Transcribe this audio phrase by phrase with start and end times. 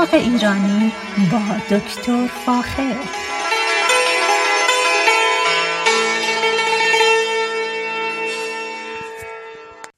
[0.00, 0.92] باغ ایرانی
[1.32, 2.94] با دکتر فاخر.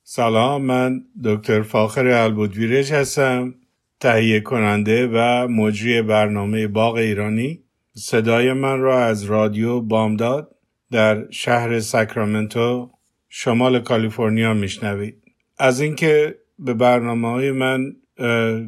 [0.02, 3.54] سلام من دکتر فاخر البودویرش هستم
[4.00, 7.62] تهیه کننده و مجری برنامه باغ ایرانی.
[7.94, 10.56] صدای من را از رادیو بامداد
[10.90, 12.90] در شهر ساکرامنتو
[13.28, 15.22] شمال کالیفرنیا میشنوید.
[15.58, 17.92] از اینکه به برنامه های من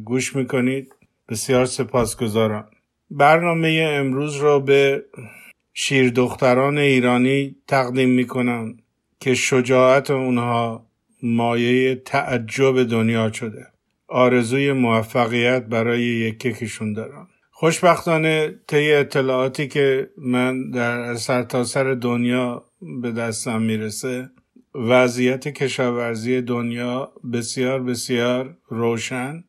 [0.05, 0.94] گوش می‌کنید
[1.29, 2.69] بسیار سپاسگزارم.
[3.09, 5.05] برنامه امروز را به
[5.73, 8.77] شیر دختران ایرانی تقدیم می‌کنم
[9.19, 10.87] که شجاعت اونها
[11.23, 13.67] مایه تعجب دنیا شده.
[14.07, 17.27] آرزوی موفقیت برای یکیکشون دارم.
[17.51, 22.63] خوشبختانه طی اطلاعاتی که من در سرتاسر سر دنیا
[23.01, 24.29] به دستم می‌رسه
[24.75, 29.43] وضعیت کشاورزی دنیا بسیار بسیار روشن.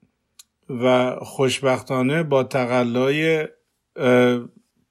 [0.71, 3.49] و خوشبختانه با تقلای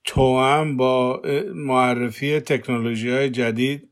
[0.05, 1.21] توام با
[1.53, 3.89] معرفی تکنولوژی های جدید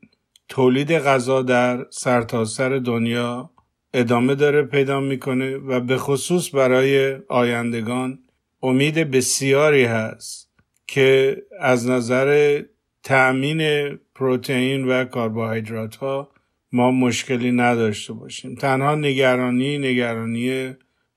[0.48, 3.50] تولید غذا در سرتاسر سر دنیا
[3.94, 8.18] ادامه داره پیدا می‌کنه و به خصوص برای آیندگان
[8.62, 10.50] امید بسیاری هست
[10.86, 12.62] که از نظر
[13.02, 16.30] تأمین پروتئین و کربوهیدرات ها
[16.72, 18.54] ما مشکلی نداشته باشیم.
[18.54, 20.74] تنها نگرانی نگرانی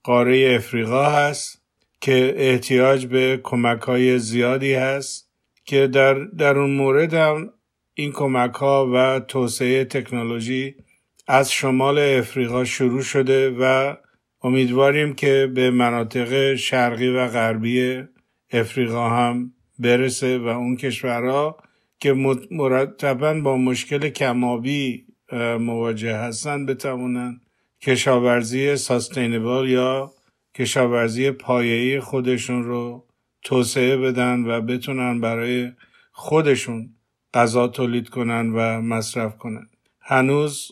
[0.07, 1.61] قاره افریقا هست
[2.01, 5.29] که احتیاج به کمک های زیادی هست
[5.65, 7.49] که در, در اون مورد هم
[7.93, 10.75] این کمک ها و توسعه تکنولوژی
[11.27, 13.93] از شمال افریقا شروع شده و
[14.43, 18.03] امیدواریم که به مناطق شرقی و غربی
[18.51, 21.57] افریقا هم برسه و اون کشورها
[21.99, 22.13] که
[22.51, 25.05] مرتبا با مشکل کمابی
[25.59, 27.41] مواجه هستن بتوانند
[27.81, 30.11] کشاورزی ساستینبل یا
[30.55, 33.05] کشاورزی پایه‌ای خودشون رو
[33.43, 35.71] توسعه بدن و بتونن برای
[36.11, 36.89] خودشون
[37.33, 39.67] غذا تولید کنن و مصرف کنن.
[40.01, 40.71] هنوز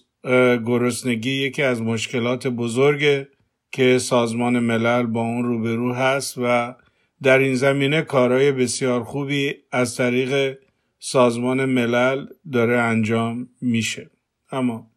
[0.66, 3.27] گرسنگی یکی از مشکلات بزرگ
[3.72, 6.75] که سازمان ملل با اون روبرو هست و
[7.23, 10.57] در این زمینه کارهای بسیار خوبی از طریق
[10.99, 14.09] سازمان ملل داره انجام میشه.
[14.51, 14.91] اما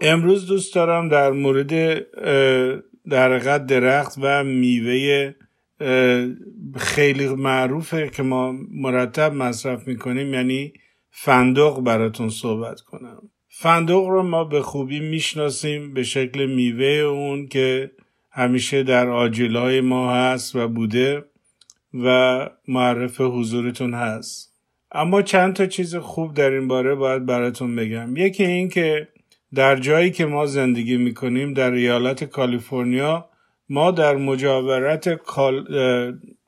[0.00, 1.72] امروز دوست دارم در مورد
[3.08, 5.34] در درخت و میوه
[6.76, 10.72] خیلی معروفه که ما مرتب مصرف می‌کنیم یعنی
[11.10, 13.22] فندق براتون صحبت کنم.
[13.48, 17.90] فندق رو ما به خوبی می‌شناسیم به شکل میوه اون که
[18.30, 21.24] همیشه در آجیلای ما هست و بوده
[21.94, 24.54] و معرف حضورتون هست.
[24.92, 28.16] اما چند تا چیز خوب در این باره باید براتون بگم.
[28.16, 29.08] یکی این که
[29.54, 33.28] در جایی که ما زندگی می‌کنیم در ایالت کالیفرنیا
[33.68, 35.20] ما در مجاورت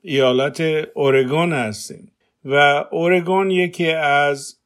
[0.01, 0.61] ایالت
[0.93, 2.11] اورگون هستیم
[2.45, 4.57] و اورگون یکی از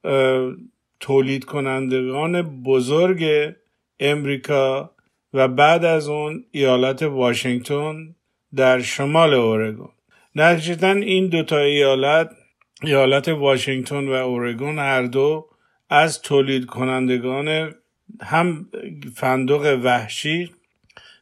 [0.99, 3.53] تولید کنندگان بزرگ
[3.99, 4.91] امریکا
[5.33, 8.15] و بعد از اون ایالت واشنگتن
[8.55, 9.89] در شمال اورگون.
[10.35, 12.29] نتیجتا این دوتا ایالت
[12.81, 15.47] ایالت واشنگتن و اورگون هر دو
[15.89, 17.75] از تولید کنندگان
[18.21, 18.69] هم
[19.15, 20.51] فندق وحشی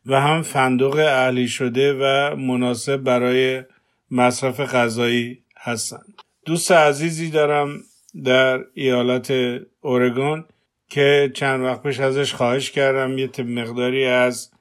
[0.06, 3.64] و هم فندق اهلی شده و مناسب برای
[4.12, 6.14] مصرف غذایی هستند.
[6.46, 7.80] دوست عزیزی دارم
[8.24, 9.34] در ایالت
[9.82, 10.46] اورگون
[10.90, 14.52] که چند وقت پیش ازش خواهش کردم یه مقداری از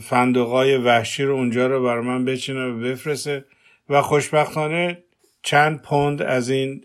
[0.00, 3.44] فندقای وحشی رو اونجا رو بر من بچینه و بفرسته
[3.88, 4.98] و خوشبختانه
[5.42, 6.84] چند پوند از این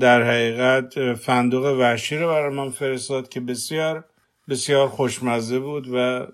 [0.00, 4.04] در حقیقت فندق وحشی رو برای من فرستاد که بسیار
[4.48, 6.26] بسیار خوشمزه بود و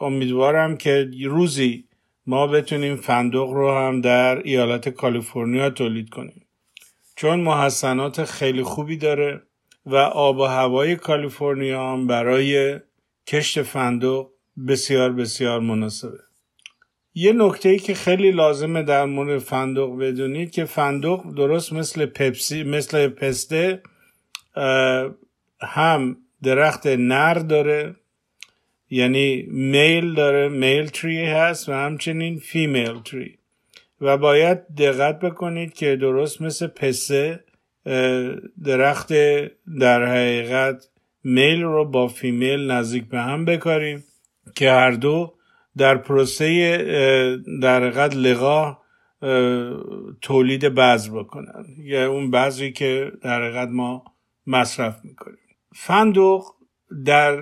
[0.00, 1.84] امیدوارم که روزی
[2.26, 6.46] ما بتونیم فندق رو هم در ایالت کالیفرنیا تولید کنیم.
[7.16, 9.42] چون محسنات خیلی خوبی داره
[9.86, 12.80] و آب و هوای کالیفرنیا هم برای
[13.26, 14.26] کشت فندق
[14.68, 16.18] بسیار بسیار مناسبه.
[17.14, 22.62] یه نکته ای که خیلی لازمه در مورد فندق بدونید که فندق درست مثل پپسی
[22.62, 23.82] مثل پسته
[25.60, 27.94] هم درخت نر داره
[28.90, 33.38] یعنی میل داره میل تری هست و همچنین فیمیل تری.
[34.00, 37.44] و باید دقت بکنید که درست مثل پسه
[38.64, 39.12] درخت
[39.80, 40.88] در حقیقت
[41.24, 44.04] میل رو با فیمیل نزدیک به هم بکاریم
[44.54, 45.33] که هر دو
[45.76, 46.76] در پروسه
[47.62, 48.78] در حقیقت لقا
[50.20, 51.64] تولید بذر بکنن.
[51.78, 54.04] یا اون بذری که در حقیقت ما
[54.46, 55.38] مصرف می‌کنیم.
[55.74, 56.42] فندق
[57.04, 57.38] در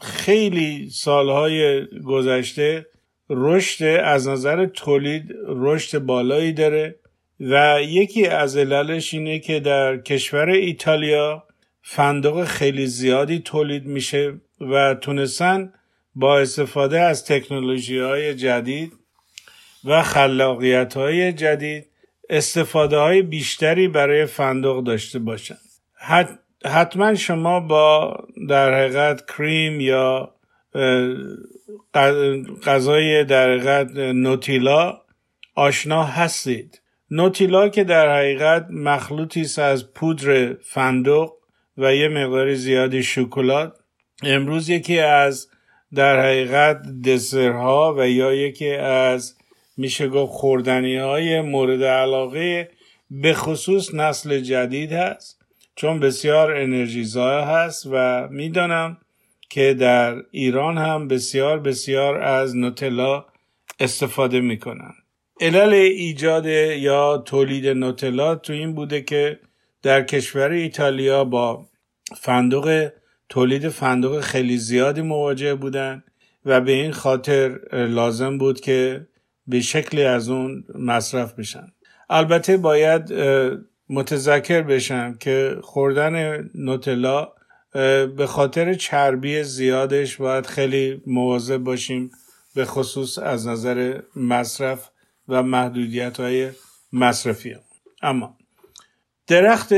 [0.00, 2.86] خیلی سالهای گذشته
[3.30, 6.98] رشد از نظر تولید رشد بالایی داره
[7.40, 11.44] و یکی از عللش اینه که در کشور ایتالیا
[11.82, 15.72] فندق خیلی زیادی تولید میشه و تونستن
[16.14, 18.92] با استفاده از تکنولوژی های جدید
[19.84, 21.86] و خلاقیت های جدید
[22.30, 25.56] استفاده های بیشتری برای فندق داشته باشن
[26.64, 28.16] حتما شما با
[28.48, 30.34] در حقیقت کریم یا
[32.64, 35.00] غذای در حقیقت نوتیلا
[35.54, 36.82] آشنا هستید.
[37.10, 41.30] نوتیلا که در حقیقت مخلوطی است از پودر فندق
[41.78, 43.72] و یه مقدار زیادی شکلات
[44.22, 45.48] امروز یکی از
[45.94, 49.36] در حقیقت دسرها و یا یکی از
[49.76, 52.70] میشه گفت خوردنی های مورد علاقه
[53.10, 55.40] به خصوص نسل جدید هست
[55.76, 58.96] چون بسیار انرژیزا هست و می‌دانم
[59.50, 63.24] که در ایران هم بسیار بسیار از نوتلا
[63.80, 64.94] استفاده می‌کنن.
[65.40, 69.40] علل ایجاد یا تولید نوتلا تو این بوده که
[69.82, 71.66] در کشور ایتالیا با
[72.16, 72.92] فندق
[73.28, 76.04] تولید فندق خیلی زیادی مواجه بودن
[76.44, 79.06] و به این خاطر لازم بود که
[79.46, 81.66] به شکلی از اون مصرف بشن.
[82.10, 83.12] البته باید
[83.88, 87.32] متذکر بشم که خوردن نوتلا
[88.16, 92.10] به خاطر چربی زیادش باید خیلی مواظب باشیم
[92.54, 94.90] به خصوص از نظر مصرف
[95.28, 96.50] و محدودیت های
[96.92, 97.56] مصرفی.
[98.02, 98.36] اما
[99.26, 99.72] درخت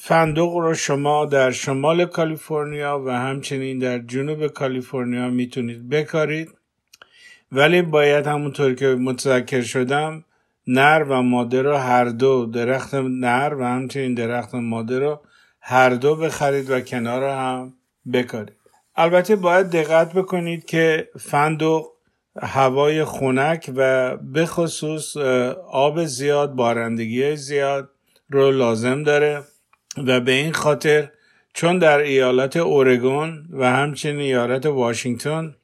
[0.00, 6.50] فندق رو شما در شمال کالیفرنیا و همچنین در جنوب کالیفرنیا می‌تونید بکارید.
[7.52, 10.24] ولی باید همونطور که متذکر شدم
[10.66, 15.20] نر و ماده رو هر دو درخت نر و همچنین درخت ماده رو
[15.60, 17.74] هر دو بخرید و کنار هم
[18.12, 18.56] بکارید.
[18.96, 21.84] البته باید دقت بکنید که فندق
[22.42, 25.16] هوای خنک و به خصوص
[25.72, 27.90] آب زیاد بارندگی زیاد
[28.30, 29.42] رو لازم داره.
[29.96, 31.10] و به این خاطر
[31.54, 35.54] چون در ایالت اورگون و همچنین ایالت واشنگتن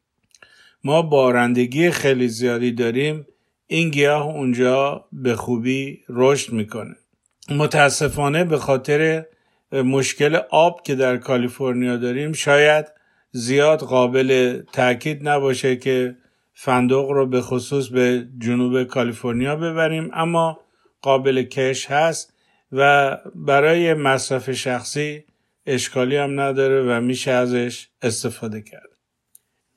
[0.84, 3.26] ما بارندگی خیلی زیادی داریم
[3.66, 6.96] این گیاه اونجا به خوبی رشد می‌کنه.
[7.50, 9.26] متاسفانه به خاطر
[9.72, 12.86] مشکل آب که در کالیفرنیا داریم شاید
[13.32, 16.16] زیاد قابل تاکید نباشه که
[16.54, 20.60] فندق رو به خصوص به جنوب کالیفرنیا ببریم اما
[21.02, 22.33] قابل کش هست.
[22.76, 25.24] و برای مصرف شخصی
[25.66, 28.88] اشکالی هم نداره و میشه ازش استفاده کرد.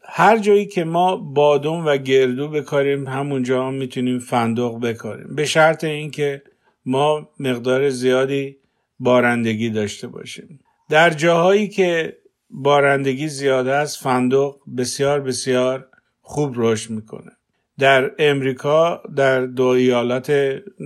[0.04, 5.36] هر جایی که ما بادوم و گردو بکاریم همونجا هم می‌تونیم فندق بکاریم.
[5.36, 6.42] به شرط اینکه
[6.86, 8.58] ما مقدار زیادی
[9.00, 10.60] بارندگی داشته باشیم.
[10.90, 12.18] در جاهایی که
[12.50, 15.88] بارندگی زیاد است فندق بسیار بسیار
[16.22, 17.32] خوب رشد می‌کنه.
[17.80, 20.32] در امریکا در دو ایالت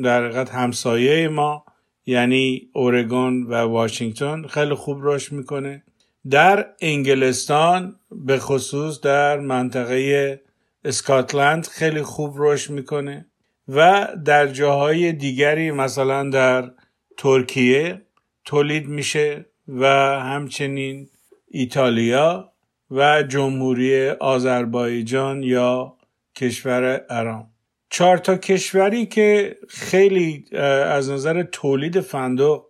[0.04, 1.66] در همسایه ما
[2.06, 5.84] یعنی اورگون و واشنگتن خیلی خوب رشد می‌کنه.
[6.30, 10.42] در انگلستان به خصوص در منطقه
[10.86, 13.26] اسکاتلند خیلی خوب رشد می‌کنه
[13.68, 16.72] و در جاهای دیگری مثلا در
[17.18, 18.02] ترکیه
[18.46, 19.86] تولید میشه و
[20.20, 21.10] همچنین
[21.48, 22.52] ایتالیا
[22.92, 25.98] و جمهوری آذربایجان یا
[26.36, 27.51] کشور ارام.
[27.92, 30.46] چهار تا کشوری که خیلی
[30.86, 32.62] از نظر تولید فندق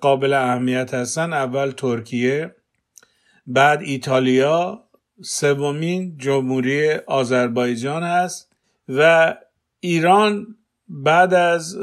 [0.00, 1.32] قابل اهمیت هستن.
[1.32, 2.54] اول ترکیه
[3.46, 4.84] بعد ایتالیا.
[5.24, 8.52] سومین جمهوری آذربایجان هست.
[8.88, 9.34] و
[9.80, 10.46] ایران
[10.88, 11.78] بعد از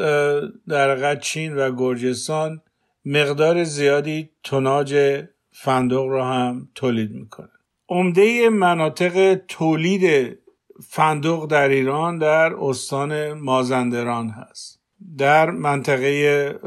[0.68, 2.62] در چین و گرجستان
[3.06, 7.50] مقدار زیادی تناج فندق رو هم تولید می‌کنه.
[7.90, 10.38] عمده مناطق تولید
[10.88, 14.80] فندق در ایران در استان مازندران هست.
[15.18, 16.60] در منطقه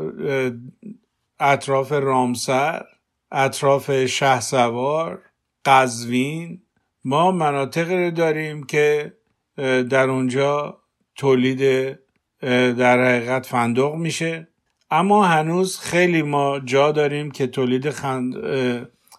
[1.41, 2.85] اطراف رامسر
[3.33, 5.23] اطراف شه سوار
[5.65, 6.63] قزوین
[7.05, 9.17] ما مناطقی داریم که
[9.91, 10.79] در اونجا
[11.15, 11.99] تولید
[12.79, 14.49] در حقیقت فندق میشه.
[14.91, 17.91] اما هنوز خیلی ما جا داریم که تولید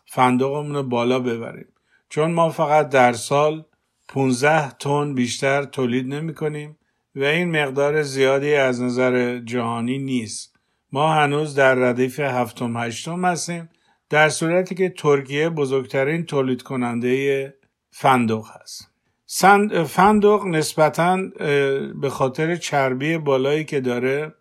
[0.06, 1.74] فندقمون رو بالا ببریم.
[2.10, 3.66] چون ما فقط در سال
[4.14, 6.78] 15 تن بیشتر تولید نمی کنیم
[7.16, 10.56] و این مقدار زیادی از نظر جهانی نیست.
[10.92, 13.70] ما هنوز در ردیف هفتم هشتم هستیم
[14.10, 17.54] در صورتی که ترکیه بزرگترین تولید کننده
[17.92, 18.92] فندق هست.
[19.86, 21.18] فندق نسبتا
[22.02, 24.34] به خاطر چربی بالایی که داره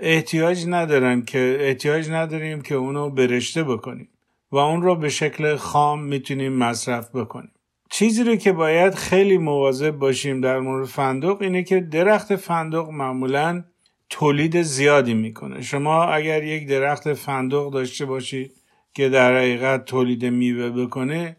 [0.00, 4.08] احتیاج ندارن که احتیاج نداریم که اونو برشته بکنیم
[4.52, 7.53] و اون رو به شکل خام می‌تونیم مصرف بکنیم.
[7.90, 13.64] چیزی رو که باید خیلی مواظب باشیم در مورد فندق اینه که درخت فندق معمولا
[14.10, 15.62] تولید زیادی می‌کنه.
[15.62, 18.52] شما اگر یک درخت فندق داشته باشید
[18.94, 21.36] که در حقیقت تولید میوه بکنه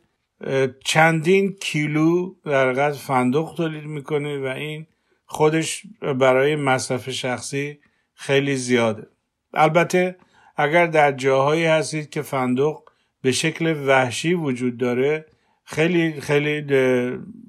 [0.85, 4.87] چندین کیلو در حقیقت فندق تولید می‌کنه و این
[5.25, 5.83] خودش
[6.19, 7.79] برای مصرف شخصی
[8.13, 9.07] خیلی زیاده.
[9.53, 10.15] البته
[10.55, 12.77] اگر در جاهایی هستید که فندق
[13.21, 15.25] به شکل وحشی وجود داره
[15.65, 16.67] خیلی خیلی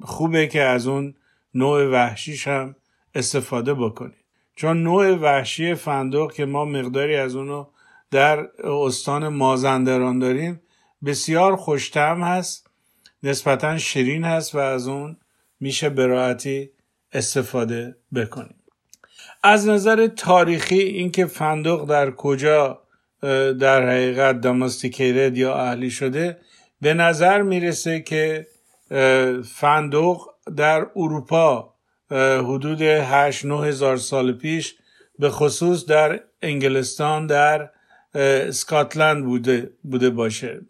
[0.02, 1.14] خوبه که از اون
[1.54, 2.76] نوع وحشیش هم
[3.14, 4.24] استفاده بکنید
[4.56, 7.66] چون نوع وحشی فندق که ما مقداری از اونو
[8.10, 10.60] در استان مازندران داریم
[11.04, 12.70] بسیار خوشتم هست
[13.22, 15.16] نسبتا شیرین هست و از اون
[15.60, 16.70] میشه براحتی
[17.12, 18.54] استفاده بکنیم.
[19.42, 22.82] از نظر تاریخی اینکه فندق در کجا
[23.60, 26.38] در حقیقت دامستیکیرد یا اهلی شده
[26.80, 28.46] به نظر می‌رسه که
[29.44, 30.18] فندق
[30.56, 31.74] در اروپا
[32.10, 34.74] حدود 8 9 هزار سال پیش
[35.18, 37.70] به خصوص در انگلستان در
[38.14, 40.60] اسکاتلند بوده, بوده باشه.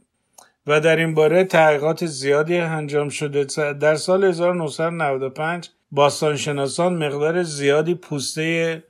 [0.66, 3.44] و در این باره تحقیقات زیادی انجام شده.
[3.72, 8.82] در سال 1995 باستانشناسان مقدار زیادی پوسته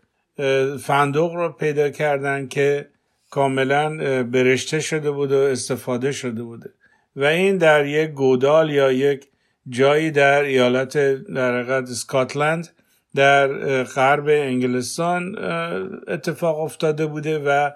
[0.82, 2.88] فندق را پیدا کردند که
[3.30, 6.70] کاملا برشته شده بود و استفاده شده بوده.
[7.16, 9.26] و این در یک گودال یا یک
[9.68, 12.68] جایی در ایالت در اسکاتلند
[13.14, 13.48] در
[13.82, 15.38] غرب انگلستان
[16.08, 17.70] اتفاق افتاده بوده و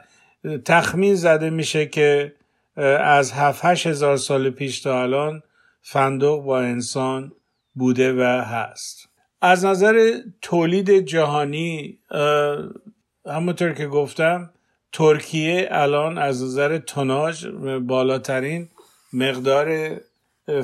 [0.65, 2.33] تخمین زده میشه که
[3.01, 5.43] از 7 هزار سال پیش تا الان
[5.83, 7.33] فندق با انسان
[7.75, 9.09] بوده و هست.
[9.41, 11.99] از نظر تولید جهانی
[13.27, 14.51] همونطور که گفتم
[14.93, 17.47] ترکیه الان از نظر توناژ
[17.81, 18.69] بالاترین
[19.13, 20.01] مقدار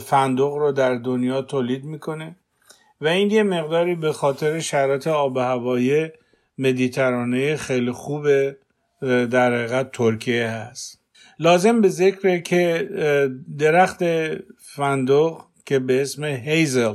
[0.00, 2.36] فندق رو در دنیا تولید می‌کنه
[3.00, 6.08] و این یه مقداری به خاطر شرایط آب هوایی
[6.58, 8.26] مدیترانه خیلی خوب
[9.02, 11.00] در حقیقت ترکیه هست.
[11.38, 12.88] لازم به ذکر که
[13.58, 14.04] درخت
[14.58, 16.94] فندق که به اسم هیزل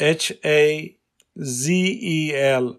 [0.00, 0.90] H A
[1.38, 1.66] Z
[2.00, 2.74] E L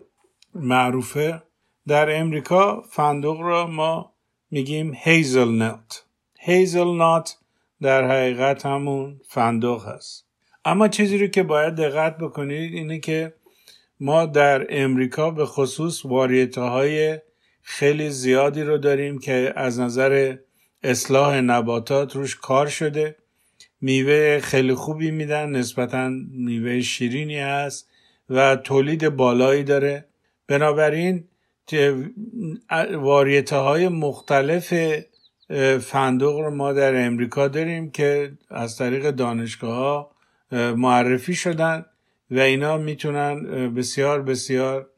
[0.55, 1.43] معروفه.
[1.87, 4.13] در امریکا فندق را ما
[4.51, 6.05] میگیم هیزل نات
[6.39, 7.37] هیزل نات
[7.81, 10.25] در حقیقت همون فندق هست.
[10.65, 13.33] اما چیزی رو که باید دقت بکنید اینه که
[13.99, 17.19] ما در امریکا به خصوص واریته های
[17.61, 20.37] خیلی زیادی رو داریم که از نظر
[20.83, 23.15] اصلاح نباتات روش کار شده.
[23.81, 27.89] میوه خیلی خوبی میدن نسبتا میوه شیرینی هست
[28.29, 30.05] و تولید بالایی داره.
[30.47, 31.27] بنابراین
[32.93, 34.73] واریته های مختلف
[35.81, 40.11] فندق رو ما در امریکا داریم که از طریق دانشگاه ها
[40.75, 41.85] معرفی شدن
[42.31, 44.89] و اینا می‌تونن بسیار بسیار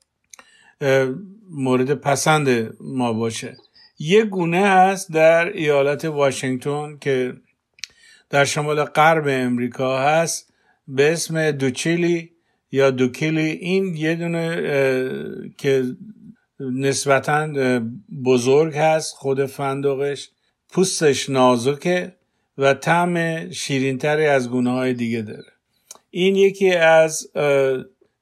[1.50, 3.58] مورد پسند ما باشه.
[4.00, 7.34] یه گونه هست در ایالت واشنگتن که
[8.30, 10.54] در شمال غرب امریکا هست
[10.88, 12.32] به اسم دوچیلی
[12.72, 13.42] یا دوکیلی.
[13.42, 15.84] این یه دونه که
[16.60, 17.48] نسبتا
[18.26, 20.30] بزرگ هست خود فندقش.
[20.72, 22.14] پوستش نازکه
[22.58, 25.52] و طعم شیرینتری از گونه های دیگه داره.
[26.12, 27.28] این یکی از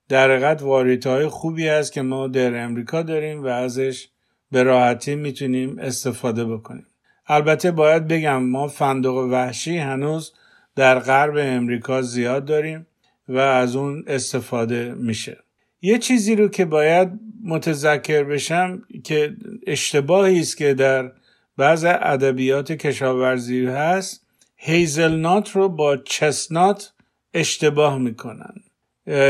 [0.09, 4.07] در حقیقت های خوبی است که ما در امریکا داریم و ازش
[4.51, 6.87] به راحتی می‌تونیم استفاده بکنیم.
[7.27, 10.33] البته باید بگم ما فندق وحشی هنوز
[10.75, 12.87] در غرب امریکا زیاد داریم
[13.29, 15.37] و از اون استفاده میشه.
[15.81, 17.09] یه چیزی رو که باید
[17.43, 19.35] متذکر بشم که
[19.67, 21.11] اشتباهی است که در
[21.57, 26.93] بعض ادبیات کشاورزی هست هیزلنات رو با چسنات
[27.33, 28.53] اشتباه می‌کنن.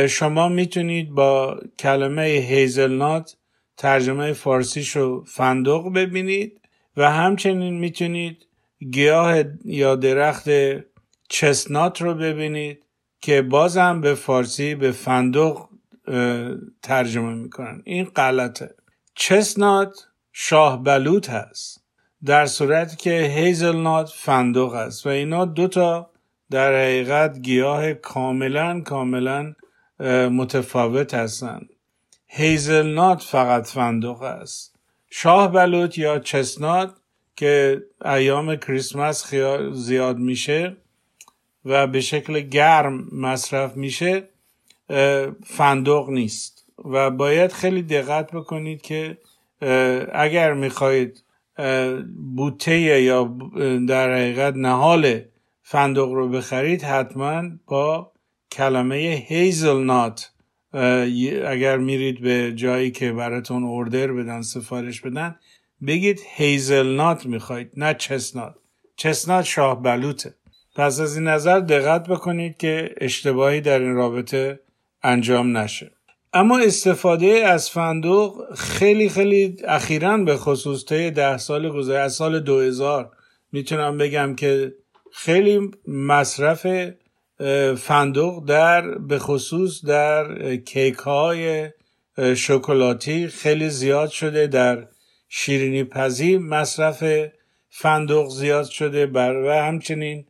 [0.10, 3.38] شما می‌تونید با کلمه hazelnut
[3.78, 6.62] ترجمه فارسیش رو فندق ببینید
[6.98, 8.46] و همچنین می‌تونید
[8.92, 10.50] گیاه یا درخت
[11.30, 12.84] chestnut رو ببینید
[13.22, 15.66] که بازم به فارسی به فندق
[16.84, 17.82] ترجمه می‌کنن.
[17.86, 18.76] این غلطه.
[19.16, 21.87] chestnut شاه بلوط هست.
[22.26, 26.10] در صورتی که hazelnut فندق است و اینا دوتا
[26.52, 29.56] در حقیقت گیاه کاملا کاملا
[30.32, 31.70] متفاوت هستند.
[32.28, 34.76] هیزلنات فقط فندق است.
[35.10, 36.94] شاه بلوط یا چسنات
[37.36, 39.34] که ایام کریسمس
[39.74, 40.78] زیاد میشه
[41.66, 44.24] و به شکل گرم مصرف میشه
[45.46, 46.66] فندق نیست.
[46.86, 49.18] و باید خیلی دقت بکنید که
[50.14, 51.24] اگر می‌خواهید
[52.36, 53.38] بوته یا
[53.88, 55.22] در حقیقت نهال
[55.62, 58.12] فندق رو بخرید حتما با
[58.52, 58.96] کلمه
[59.28, 60.32] hazelnut
[61.48, 65.36] اگر میرید به جایی که براتون order بدن سفارش بدن
[65.88, 68.56] بگید hazelnut می‌خواید نه chestnut.
[68.96, 70.36] chestnut شاه بلوته
[70.76, 74.60] پس از این نظر دقت بکنید که اشتباهی در این رابطه
[75.04, 75.92] انجام نشه.
[76.38, 82.40] اما استفاده از فندق خیلی خیلی اخیرا به خصوص طی ده سال گذشته از سال
[82.40, 83.12] 2000
[83.52, 84.74] می‌تونم بگم که
[85.12, 86.68] خیلی مصرف
[87.78, 91.70] فندق در به خصوص در کیک های
[92.36, 94.88] شکلاتی خیلی زیاد شده در
[95.30, 97.04] شیرینی پزی مصرف
[97.70, 100.26] فندق زیاد شده بر و همچنین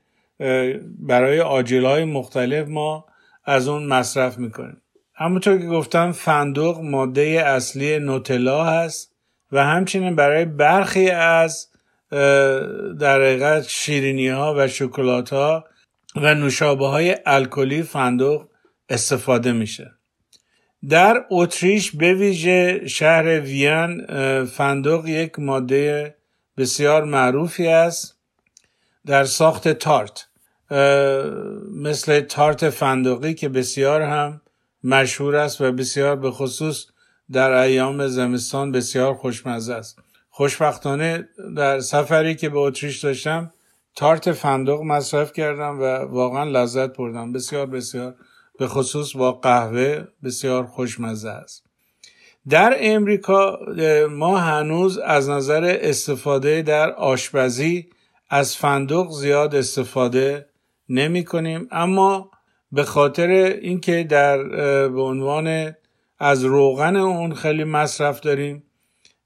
[1.00, 3.06] برای آجیل های مختلف ما
[3.46, 4.82] از اون مصرف می‌کنیم.
[5.20, 9.12] همونطور که گفتم فندق ماده اصلی نوتلا هست
[9.52, 11.68] و همچنین برای برخی از
[13.00, 15.66] در حقیقت شیرینی ها و شکلات ها
[16.16, 18.48] و نوشابه های الکلی فندق
[18.90, 19.92] استفاده میشه.
[20.90, 24.06] در اتریش به ویژه شهر وین
[24.46, 26.16] فندق یک ماده
[26.58, 28.18] بسیار معروفی است
[29.06, 30.28] در ساخت تارت
[31.74, 34.42] مثل تارت فندقی که بسیار هم
[34.84, 36.86] مشهور است و بسیار به خصوص
[37.32, 40.00] در ایام زمستان بسیار خوشمزه است.
[40.30, 43.52] خوشبختانه در سفری که به اتریش داشتم
[43.96, 47.32] تارت فندق مصرف کردم و واقعا لذت بردم.
[47.32, 48.16] بسیار بسیار
[48.60, 51.64] به خصوص با قهوه بسیار خوشمزه است.
[52.50, 53.60] در امریکا
[54.10, 57.90] ما هنوز از نظر استفاده در آشپزی
[58.30, 60.50] از فندق زیاد استفاده
[60.90, 61.68] نمی کنیم.
[61.72, 62.32] اما
[62.72, 63.30] به خاطر
[63.62, 64.44] اینکه در
[64.88, 65.76] به عنوان
[66.20, 68.64] از روغن اون خیلی مصرف داریم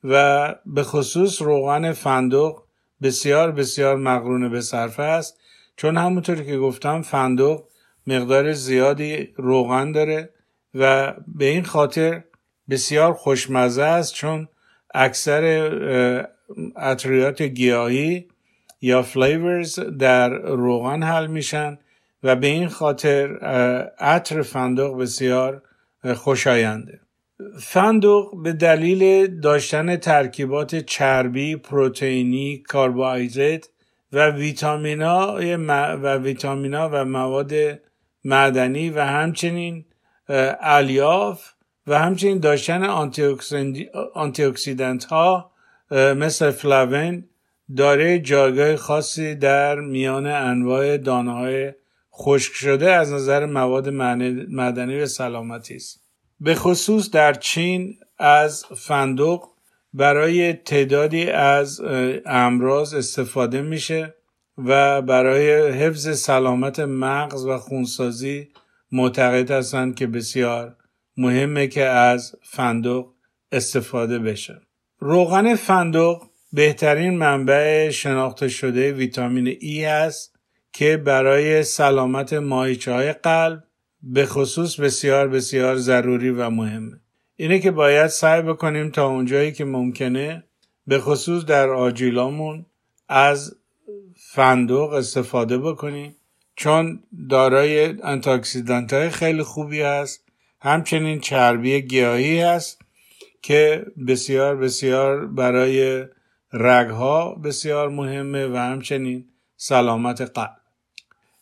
[0.03, 2.55] و به خصوص روغن فندق
[3.01, 5.39] بسیار بسیار مقرون به صرفه است.
[5.75, 7.63] چون همونطور که گفتم فندق
[8.07, 10.29] مقدار زیادی روغن داره
[10.73, 12.23] و به این خاطر
[12.69, 14.47] بسیار خوشمزه است چون
[14.93, 15.43] اکثر
[16.75, 18.27] عطریات گیاهی
[18.81, 21.77] یا فلیورز در روغن حل میشن.
[22.23, 23.37] و به این خاطر
[23.99, 25.61] عطر فندق بسیار
[26.15, 26.99] خوشاینده.
[27.59, 33.69] فندق به دلیل داشتن ترکیبات چربی، پروتئینی، کربوهیدرات
[34.13, 35.35] و ویتامینا
[36.03, 37.53] و ویتامینا و مواد
[38.23, 39.85] معدنی و همچنین
[40.61, 41.51] الیاف
[41.87, 42.83] و همچنین داشتن
[44.13, 45.51] آنتی اکسیدنت ها
[45.91, 47.23] مثل فلاون
[47.77, 51.73] داره جایگاه خاصی در میان انواع دانه های
[52.21, 56.01] خشک شده از نظر مواد معدنی و سلامتی است.
[56.39, 59.43] به خصوص در چین از فندق
[59.93, 61.81] برای تعدادی از
[62.25, 64.15] امراض استفاده میشه
[64.57, 68.47] و برای حفظ سلامت مغز و خونسازی
[68.91, 70.75] معتقد هستند که بسیار
[71.17, 73.05] مهمه که از فندق
[73.51, 74.61] استفاده بشه.
[74.99, 76.21] روغن فندق
[76.53, 80.35] بهترین منبع شناخته شده ویتامین ای است
[80.73, 83.63] که برای سلامت ماهیچه های قلب
[84.03, 86.99] به خصوص بسیار بسیار ضروری و مهمه.
[87.35, 90.43] اینه که باید سعی بکنیم تا اونجایی که ممکنه
[90.87, 92.65] به خصوص در آجیلامون
[93.09, 93.55] از
[94.15, 96.15] فندق استفاده بکنیم
[96.55, 100.23] چون دارای انتاکسیدانت های خیلی خوبی هست.
[100.59, 102.81] همچنین چربی گیاهی هست
[103.41, 106.05] که بسیار بسیار برای
[106.53, 109.25] رگها بسیار مهمه و همچنین
[109.57, 110.60] سلامت قلب.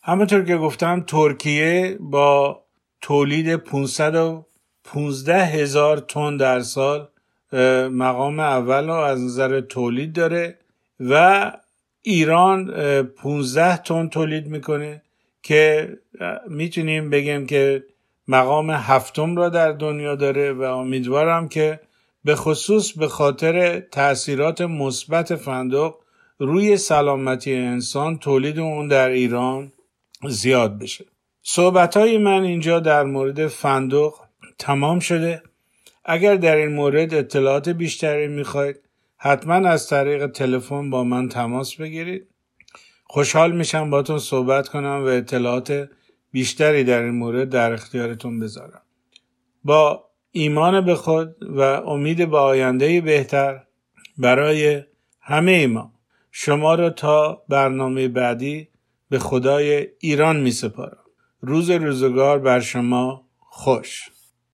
[0.02, 2.62] همونطور که گفتم ترکیه با
[3.00, 7.08] تولید 515 هزار تن در سال
[7.92, 10.58] مقام اول رو از نظر تولید داره
[11.00, 11.52] و
[12.02, 15.02] ایران 15 تن تولید می‌کنه
[15.42, 15.88] که
[16.48, 17.84] می‌تونیم بگیم که
[18.28, 21.80] مقام هفتم را در دنیا داره و امیدوارم که
[22.24, 25.94] به خصوص به خاطر تاثیرات مثبت فندق
[26.38, 29.72] روی سلامتی انسان تولید اون در ایران
[30.28, 31.04] زیاد بشه.
[31.42, 34.14] صحبت های من اینجا در مورد فندق
[34.58, 35.42] تمام شده.
[36.04, 38.76] اگر در این مورد اطلاعات بیشتری می‌خواید
[39.16, 42.26] حتما از طریق تلفن با من تماس بگیرید.
[43.04, 45.88] خوشحال میشم باتون صحبت کنم و اطلاعات
[46.32, 48.82] بیشتری در این مورد در اختیارتون بذارم.
[49.64, 53.62] با ایمان به خود و امید به آینده بهتر
[54.18, 54.82] برای
[55.20, 55.92] همه ما.
[56.30, 58.69] شما را تا برنامه بعدی
[59.10, 61.04] به خدای ایران می سپارم.
[61.40, 64.10] روز روزگار بر شما خوش